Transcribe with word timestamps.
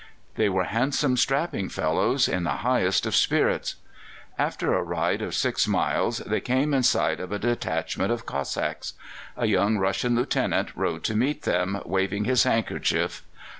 They 0.33 0.49
were 0.49 0.63
handsome, 0.63 1.15
strapping 1.15 1.69
fellows, 1.69 2.27
in 2.27 2.43
the 2.43 2.65
highest 2.65 3.05
of 3.05 3.15
spirits. 3.15 3.75
After 4.35 4.73
a 4.73 4.81
ride 4.81 5.21
of 5.21 5.35
six 5.35 5.67
miles 5.67 6.17
they 6.25 6.41
came 6.41 6.73
in 6.73 6.81
sight 6.81 7.19
of 7.19 7.31
a 7.31 7.37
detachment 7.37 8.11
of 8.11 8.25
Cossacks. 8.25 8.93
A 9.37 9.45
young 9.45 9.77
Russian 9.77 10.15
Lieutenant 10.15 10.75
rode 10.75 11.03
to 11.03 11.15
meet 11.15 11.43
them, 11.43 11.81
waving 11.85 12.23
his 12.25 12.45
handkerchief. 12.45 13.21